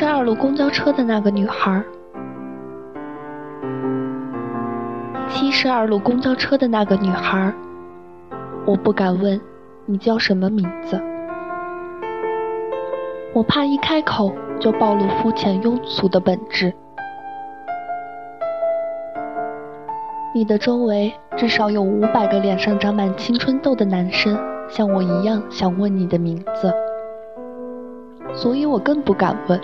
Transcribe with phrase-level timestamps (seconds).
[0.00, 1.84] 十二路公交车的那个女孩。
[5.28, 7.52] 七十二路公交车的那个女孩，
[8.64, 9.38] 我不敢问
[9.84, 10.98] 你叫什么名字，
[13.34, 16.72] 我怕一开口就暴露肤浅庸俗的本质。
[20.34, 24.34] 你的周围至少有五百个脸上长满青春痘的男生，
[24.70, 26.72] 像我一样想问你的名字，
[28.32, 29.60] 所以我更不敢问。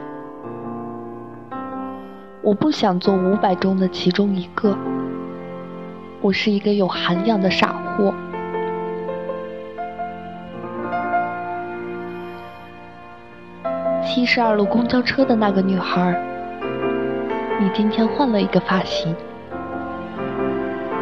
[2.47, 4.79] 我不想做五百中的其中一个。
[6.21, 8.15] 我是一个有涵养的傻货。
[14.01, 16.15] 七十二路公交车的那个女孩，
[17.61, 19.13] 你今天换了一个发型，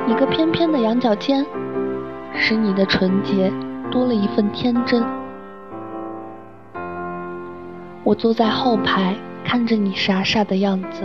[0.08, 1.44] 一个翩翩的羊角尖，
[2.32, 3.52] 使你的纯洁
[3.90, 5.04] 多了一份天真。
[8.02, 11.02] 我坐在后排，看着你傻傻的样子，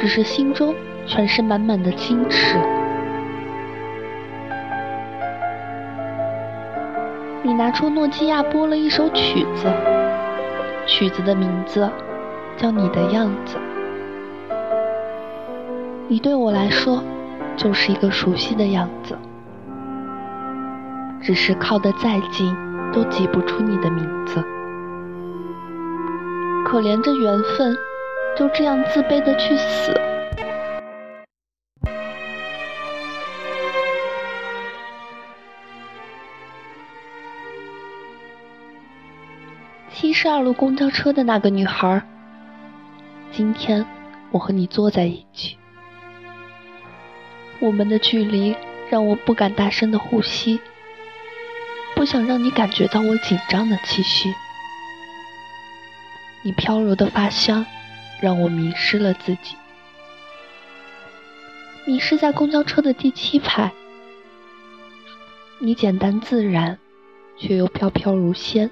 [0.00, 0.74] 只是心中。
[1.06, 2.56] 全是满满的矜持。
[7.42, 9.66] 你拿出诺基亚播了一首曲子，
[10.86, 11.90] 曲子的名字
[12.56, 13.56] 叫《你的样子》。
[16.06, 17.02] 你对我来说
[17.56, 19.18] 就是一个熟悉的样子，
[21.20, 22.54] 只是靠得再近
[22.92, 24.44] 都挤不出你的名字。
[26.64, 27.76] 可怜这缘分，
[28.36, 29.92] 就这样自卑的去死。
[39.92, 42.02] 七十二路公交车的那个女孩，
[43.30, 43.84] 今天
[44.30, 45.58] 我和你坐在一起，
[47.60, 48.56] 我们的距离
[48.88, 50.58] 让我不敢大声的呼吸，
[51.94, 54.32] 不想让你感觉到我紧张的气息。
[56.42, 57.66] 你飘柔的发香
[58.20, 59.56] 让我迷失了自己，
[61.86, 63.72] 迷失在公交车的第七排。
[65.58, 66.78] 你简单自然，
[67.38, 68.70] 却又飘飘如仙。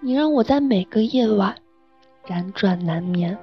[0.00, 1.54] 你让我在每个夜晚
[2.26, 3.38] 辗转难眠，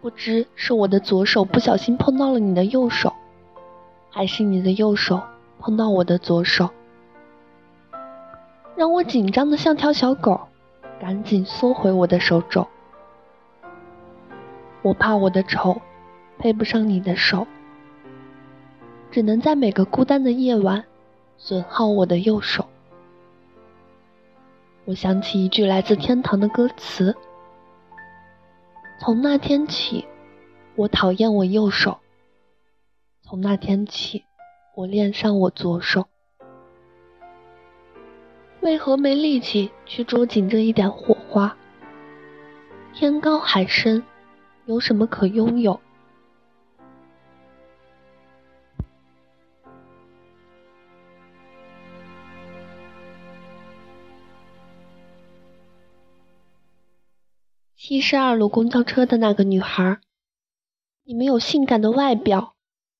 [0.00, 3.12] 不知是我的左手不小心碰到了你的右手，
[4.10, 5.22] 还是你的右手
[5.58, 6.70] 碰到我的左手，
[8.76, 10.48] 让我紧张的像条小狗，
[11.00, 12.66] 赶紧缩回我的手肘。
[14.82, 15.80] 我怕我的丑
[16.38, 17.46] 配不上你的手，
[19.10, 20.84] 只能在每个孤单的夜晚
[21.36, 22.66] 损耗我的右手。
[24.84, 27.14] 我想起一句来自天堂的歌词
[29.00, 30.06] ：“从那天起，
[30.76, 31.98] 我讨厌我右手；
[33.22, 34.24] 从那天起，
[34.74, 36.06] 我恋上我左手。
[38.60, 41.56] 为何没力气去捉紧这一点火花？
[42.92, 44.04] 天高海深，
[44.66, 45.80] 有什么可拥有？”
[57.74, 59.98] 七十二路公交车的那个女孩，
[61.04, 62.54] 你没有性感的外表，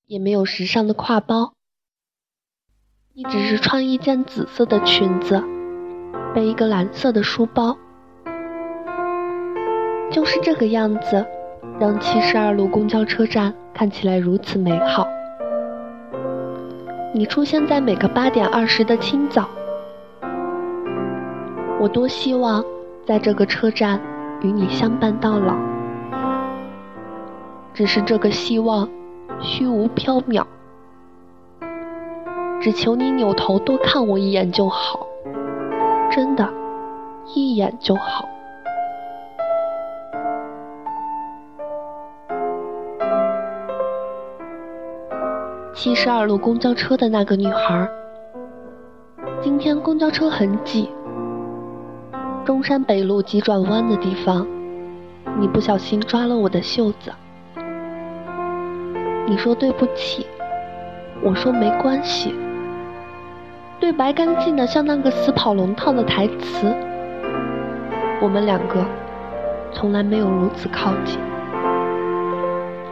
[0.06, 1.57] 也没有时尚的挎包，
[3.19, 5.43] 你只是穿一件紫色的裙子，
[6.33, 7.77] 背一个蓝色的书包，
[10.09, 11.27] 就是这个样子，
[11.81, 15.05] 让七十二路公交车站看起来如此美好。
[17.12, 19.49] 你出现在每个八点二十的清早，
[21.81, 22.65] 我多希望
[23.05, 24.00] 在这个车站。
[24.43, 25.56] 与你相伴到老，
[27.75, 28.89] 只是这个希望
[29.41, 30.45] 虚无缥缈，
[32.60, 35.06] 只求你扭头多看我一眼就好，
[36.10, 36.49] 真的，
[37.34, 38.28] 一眼就好。
[45.72, 47.88] 七十二路公交车的那个女孩，
[49.40, 50.90] 今天公交车很挤。
[52.44, 54.44] 中山北路急转弯的地方，
[55.38, 57.12] 你不小心抓了我的袖子。
[59.28, 60.26] 你说对不起，
[61.22, 62.34] 我说没关系。
[63.80, 66.75] 对白干净的像那个死跑龙套的台词。
[68.20, 68.84] 我们两个
[69.72, 71.19] 从来没有如此靠近，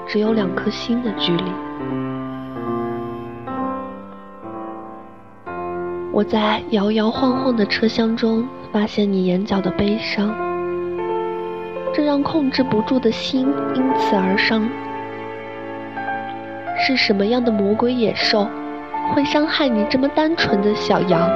[0.06, 1.44] 只有两颗心的距离。
[6.12, 8.46] 我在摇摇晃晃的车厢中。
[8.72, 10.36] 发现你眼角的悲伤，
[11.94, 14.68] 这让控制不住的心因此而伤。
[16.78, 18.46] 是什么样的魔鬼野兽
[19.14, 21.31] 会伤害你这么单纯的小羊？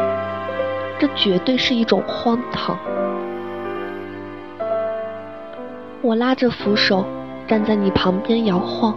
[0.99, 2.77] 这绝对是一种荒唐。
[6.03, 7.05] 我拉着扶手
[7.47, 8.95] 站在你旁边摇晃，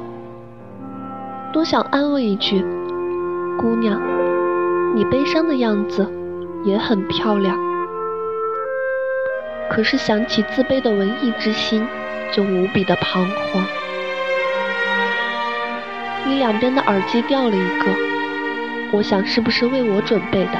[1.51, 2.61] 多想安慰一句
[3.59, 4.01] ：“姑娘，
[4.95, 6.11] 你悲伤的样子
[6.65, 7.57] 也很漂亮。”
[9.69, 11.87] 可是想起自卑的文艺之心，
[12.31, 13.63] 就无比的彷徨。
[16.25, 17.85] 你两边的耳机掉了一个，
[18.95, 20.51] 我想是不是为我准备的？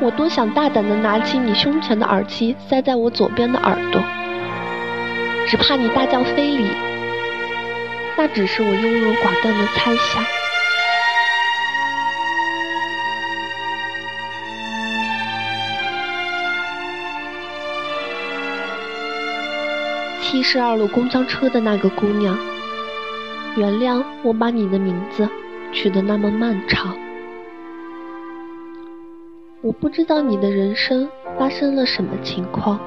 [0.00, 4.00] 我多想大胆的拿起你胸前的耳机，塞在我左边的耳朵，
[5.48, 6.70] 只怕你大叫非礼。
[8.16, 10.24] 那只是我优柔寡断的猜想。
[20.22, 22.38] 七十二路公交车的那个姑娘，
[23.56, 25.28] 原谅我把你的名字
[25.72, 26.96] 去的那么漫长。
[29.62, 31.08] 我不知道你的人生
[31.38, 32.78] 发生了什么情况，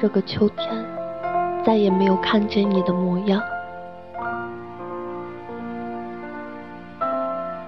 [0.00, 0.84] 这个秋天
[1.64, 3.40] 再也没有看见你的模样，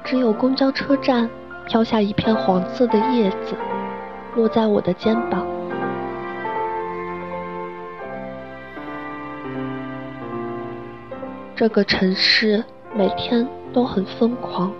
[0.04, 1.28] 只有公交车站
[1.66, 3.54] 飘下一片黄色的叶子，
[4.34, 5.46] 落在我的肩膀。
[11.54, 12.64] 这个城市
[12.98, 14.72] 每天都很疯狂，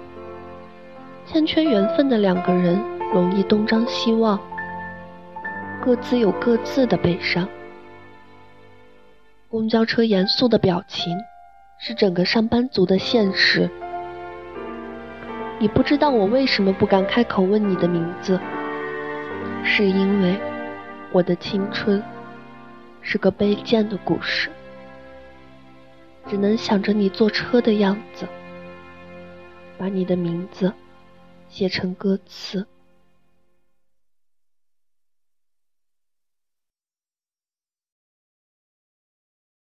[1.25, 2.77] 欠缺缘分的两个人
[3.15, 4.37] 容易东张西望，
[5.81, 7.49] 各自有各自的悲伤。
[9.49, 11.17] 公交车严肃的表情
[11.79, 13.71] 是整个上班族的现实。
[15.61, 18.41] 你不知道我为什么不敢开口问你的名字，
[19.63, 20.37] 是因为
[21.13, 22.03] 我的青春
[23.01, 24.51] 是个卑贱的故事。
[26.29, 28.27] 只能想着你坐车的样子，
[29.79, 30.73] 把你的名字
[31.49, 32.67] 写成歌词。